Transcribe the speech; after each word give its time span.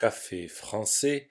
Café 0.00 0.48
français, 0.48 1.28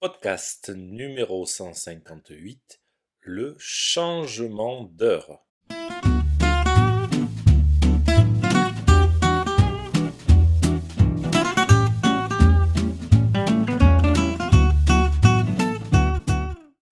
podcast 0.00 0.70
numéro 0.74 1.46
158, 1.46 2.80
le 3.20 3.54
changement 3.60 4.82
d'heure. 4.82 5.46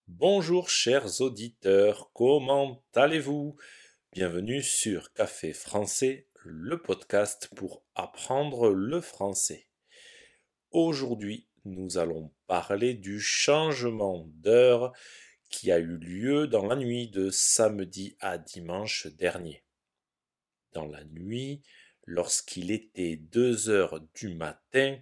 Bonjour 0.07 0.69
chers 0.69 1.19
auditeurs, 1.19 2.09
comment 2.13 2.85
allez-vous? 2.95 3.57
Bienvenue 4.13 4.63
sur 4.63 5.11
Café 5.11 5.51
français, 5.51 6.29
le 6.45 6.81
podcast 6.81 7.49
pour 7.53 7.83
apprendre 7.95 8.69
le 8.69 9.01
français. 9.01 9.66
Aujourd'hui, 10.71 11.47
nous 11.63 11.97
allons 11.97 12.33
parler 12.45 12.93
du 12.93 13.21
changement 13.21 14.25
d'heure 14.35 14.91
qui 15.49 15.71
a 15.71 15.79
eu 15.79 15.97
lieu 15.97 16.47
dans 16.47 16.65
la 16.65 16.75
nuit 16.75 17.07
de 17.07 17.29
samedi 17.29 18.17
à 18.19 18.37
dimanche 18.37 19.07
dernier. 19.07 19.63
Dans 20.73 20.85
la 20.85 21.05
nuit, 21.05 21.63
lorsqu'il 22.03 22.71
était 22.71 23.15
2 23.15 23.69
heures 23.69 24.01
du 24.13 24.35
matin, 24.35 24.99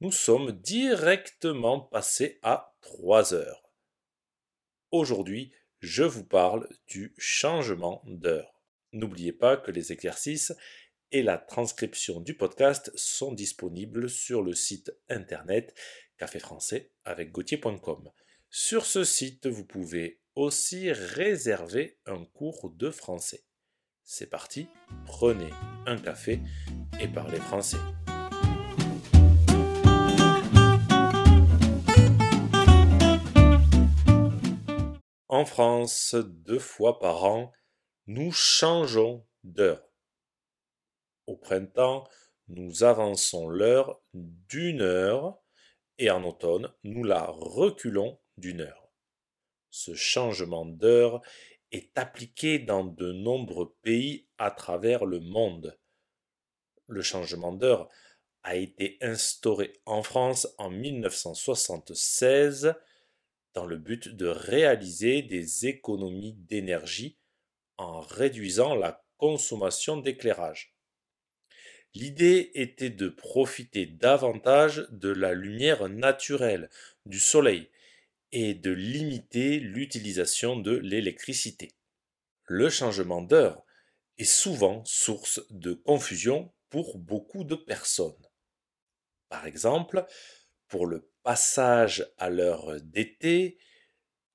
nous 0.00 0.12
sommes 0.12 0.52
directement 0.52 1.80
passés 1.80 2.38
à 2.42 2.76
3 2.82 3.34
heures. 3.34 3.72
Aujourd'hui, 4.92 5.52
je 5.80 6.04
vous 6.04 6.24
parle 6.24 6.68
du 6.86 7.12
changement 7.18 8.02
d'heure. 8.06 8.62
N'oubliez 8.92 9.32
pas 9.32 9.56
que 9.56 9.72
les 9.72 9.90
exercices 9.90 10.52
et 11.12 11.22
la 11.22 11.36
transcription 11.36 12.20
du 12.20 12.34
podcast 12.34 12.90
sont 12.94 13.32
disponibles 13.32 14.08
sur 14.08 14.42
le 14.42 14.54
site 14.54 14.92
internet 15.10 15.74
café 16.16 16.38
français 16.38 16.90
avec 17.04 17.32
gauthier.com. 17.32 18.10
Sur 18.48 18.86
ce 18.86 19.04
site, 19.04 19.46
vous 19.46 19.66
pouvez 19.66 20.20
aussi 20.34 20.90
réserver 20.90 21.98
un 22.06 22.24
cours 22.24 22.70
de 22.70 22.90
français. 22.90 23.44
C'est 24.04 24.30
parti, 24.30 24.68
prenez 25.04 25.50
un 25.86 25.98
café 25.98 26.40
et 26.98 27.08
parlez 27.08 27.38
français. 27.38 27.78
En 35.28 35.44
France, 35.44 36.14
deux 36.14 36.58
fois 36.58 36.98
par 36.98 37.24
an, 37.24 37.52
nous 38.06 38.32
changeons 38.32 39.26
d'heure. 39.44 39.91
Au 41.32 41.36
printemps, 41.36 42.06
nous 42.48 42.84
avançons 42.84 43.48
l'heure 43.48 44.02
d'une 44.12 44.82
heure 44.82 45.40
et 45.96 46.10
en 46.10 46.24
automne, 46.24 46.70
nous 46.84 47.04
la 47.04 47.24
reculons 47.24 48.20
d'une 48.36 48.60
heure. 48.60 48.92
Ce 49.70 49.94
changement 49.94 50.66
d'heure 50.66 51.22
est 51.70 51.90
appliqué 51.96 52.58
dans 52.58 52.84
de 52.84 53.12
nombreux 53.12 53.74
pays 53.80 54.28
à 54.36 54.50
travers 54.50 55.06
le 55.06 55.20
monde. 55.20 55.78
Le 56.86 57.00
changement 57.00 57.52
d'heure 57.52 57.88
a 58.42 58.56
été 58.56 58.98
instauré 59.00 59.80
en 59.86 60.02
France 60.02 60.46
en 60.58 60.68
1976 60.68 62.74
dans 63.54 63.64
le 63.64 63.78
but 63.78 64.06
de 64.06 64.26
réaliser 64.26 65.22
des 65.22 65.66
économies 65.66 66.34
d'énergie 66.34 67.16
en 67.78 68.00
réduisant 68.00 68.74
la 68.74 69.02
consommation 69.16 69.96
d'éclairage. 69.96 70.76
L'idée 71.94 72.50
était 72.54 72.90
de 72.90 73.08
profiter 73.08 73.86
davantage 73.86 74.86
de 74.90 75.10
la 75.10 75.34
lumière 75.34 75.88
naturelle 75.88 76.70
du 77.04 77.20
soleil 77.20 77.68
et 78.32 78.54
de 78.54 78.70
limiter 78.70 79.60
l'utilisation 79.60 80.56
de 80.56 80.72
l'électricité. 80.72 81.72
Le 82.46 82.70
changement 82.70 83.20
d'heure 83.20 83.62
est 84.18 84.24
souvent 84.24 84.82
source 84.86 85.40
de 85.50 85.74
confusion 85.74 86.52
pour 86.70 86.98
beaucoup 86.98 87.44
de 87.44 87.54
personnes. 87.54 88.26
Par 89.28 89.46
exemple, 89.46 90.06
pour 90.68 90.86
le 90.86 91.10
passage 91.22 92.10
à 92.16 92.30
l'heure 92.30 92.80
d'été, 92.80 93.58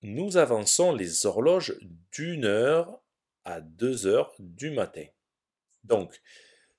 nous 0.04 0.38
avançons 0.38 0.94
les 0.94 1.26
horloges 1.26 1.76
d'une 2.12 2.46
heure 2.46 3.02
à 3.46 3.62
deux 3.62 4.06
heures 4.06 4.36
du 4.38 4.70
matin. 4.70 5.06
Donc, 5.84 6.22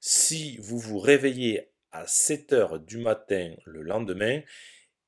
si 0.00 0.56
vous 0.58 0.78
vous 0.78 0.98
réveillez 0.98 1.72
à 1.90 2.06
7 2.06 2.52
heures 2.52 2.80
du 2.80 2.98
matin 2.98 3.54
le 3.64 3.82
lendemain, 3.82 4.42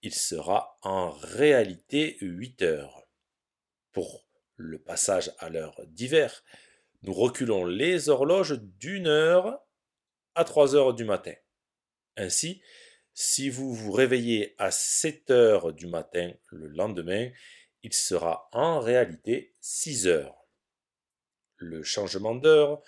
il 0.02 0.14
sera 0.14 0.78
en 0.82 1.10
réalité 1.10 2.16
8 2.20 2.62
heures. 2.62 3.06
Pour 3.92 4.26
le 4.56 4.78
passage 4.78 5.32
à 5.38 5.48
l'heure 5.48 5.80
d'hiver, 5.86 6.42
nous 7.02 7.12
reculons 7.12 7.64
les 7.64 8.08
horloges 8.08 8.60
d'une 8.60 9.06
heure 9.06 9.60
à 10.34 10.44
3 10.44 10.74
heures 10.74 10.94
du 10.94 11.04
matin. 11.04 11.34
Ainsi, 12.16 12.62
si 13.14 13.50
vous 13.50 13.74
vous 13.74 13.92
réveillez 13.92 14.54
à 14.58 14.70
7 14.70 15.30
heures 15.30 15.72
du 15.72 15.86
matin 15.86 16.32
le 16.46 16.68
lendemain, 16.68 17.30
il 17.82 17.92
sera 17.92 18.48
en 18.52 18.80
réalité 18.80 19.54
6 19.60 20.06
heures. 20.06 20.46
Le 21.56 21.82
changement 21.82 22.34
d'heure 22.34 22.82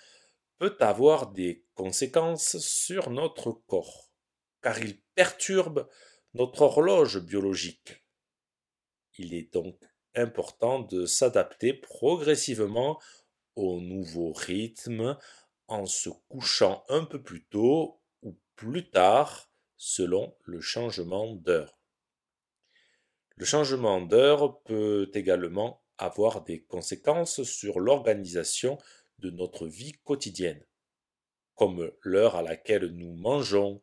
peut 0.57 0.75
avoir 0.79 1.31
des 1.31 1.65
conséquences 1.73 2.57
sur 2.59 3.09
notre 3.09 3.51
corps, 3.51 4.11
car 4.61 4.79
il 4.79 5.01
perturbe 5.15 5.89
notre 6.33 6.61
horloge 6.63 7.19
biologique. 7.19 8.03
Il 9.17 9.33
est 9.33 9.53
donc 9.53 9.79
important 10.15 10.79
de 10.79 11.05
s'adapter 11.05 11.73
progressivement 11.73 12.99
au 13.55 13.79
nouveau 13.79 14.33
rythme 14.33 15.17
en 15.67 15.85
se 15.85 16.09
couchant 16.27 16.83
un 16.89 17.05
peu 17.05 17.21
plus 17.21 17.45
tôt 17.45 18.01
ou 18.21 18.37
plus 18.55 18.89
tard 18.89 19.49
selon 19.77 20.35
le 20.43 20.61
changement 20.61 21.33
d'heure. 21.35 21.77
Le 23.35 23.45
changement 23.45 24.01
d'heure 24.01 24.61
peut 24.63 25.09
également 25.13 25.83
avoir 25.97 26.43
des 26.43 26.63
conséquences 26.63 27.43
sur 27.43 27.79
l'organisation 27.79 28.77
de 29.19 29.29
notre 29.29 29.67
vie 29.67 29.93
quotidienne, 30.03 30.65
comme 31.55 31.91
l'heure 32.01 32.35
à 32.35 32.41
laquelle 32.41 32.87
nous 32.87 33.13
mangeons, 33.13 33.81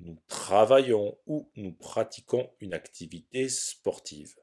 nous 0.00 0.18
travaillons 0.26 1.18
ou 1.26 1.50
nous 1.56 1.72
pratiquons 1.72 2.50
une 2.60 2.74
activité 2.74 3.48
sportive. 3.48 4.34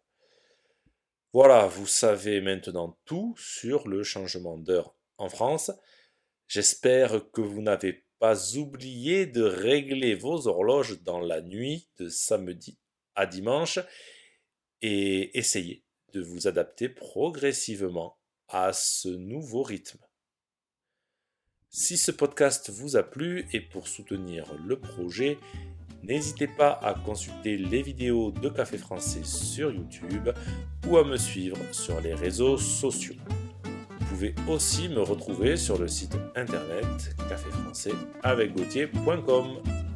Voilà, 1.33 1.67
vous 1.67 1.87
savez 1.87 2.41
maintenant 2.41 2.97
tout 3.05 3.35
sur 3.37 3.87
le 3.87 4.03
changement 4.03 4.57
d'heure 4.57 4.95
en 5.17 5.29
France. 5.29 5.71
J'espère 6.47 7.31
que 7.31 7.41
vous 7.41 7.61
n'avez 7.61 8.05
pas 8.19 8.57
oublié 8.57 9.25
de 9.25 9.41
régler 9.41 10.15
vos 10.15 10.47
horloges 10.47 11.01
dans 11.03 11.19
la 11.19 11.41
nuit 11.41 11.89
de 11.97 12.09
samedi 12.09 12.77
à 13.15 13.25
dimanche 13.25 13.79
et 14.81 15.37
essayez 15.37 15.83
de 16.13 16.21
vous 16.21 16.47
adapter 16.47 16.89
progressivement 16.89 18.17
à 18.47 18.73
ce 18.73 19.07
nouveau 19.07 19.63
rythme. 19.63 19.99
Si 21.73 21.95
ce 21.95 22.11
podcast 22.11 22.69
vous 22.69 22.97
a 22.97 23.03
plu 23.03 23.45
et 23.53 23.61
pour 23.61 23.87
soutenir 23.87 24.43
le 24.67 24.77
projet, 24.77 25.37
n'hésitez 26.03 26.47
pas 26.47 26.71
à 26.83 26.93
consulter 26.93 27.55
les 27.55 27.81
vidéos 27.81 28.31
de 28.31 28.49
Café 28.49 28.77
Français 28.77 29.23
sur 29.23 29.71
YouTube 29.71 30.31
ou 30.89 30.97
à 30.97 31.05
me 31.05 31.15
suivre 31.15 31.55
sur 31.71 32.01
les 32.01 32.13
réseaux 32.13 32.57
sociaux. 32.57 33.15
Vous 33.63 34.05
pouvez 34.07 34.35
aussi 34.49 34.89
me 34.89 34.99
retrouver 34.99 35.55
sur 35.55 35.77
le 35.77 35.87
site 35.87 36.17
internet 36.35 37.15
caféfrançais 37.29 37.93
avec 38.21 38.51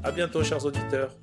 A 0.01 0.11
bientôt 0.11 0.45
chers 0.45 0.65
auditeurs. 0.65 1.13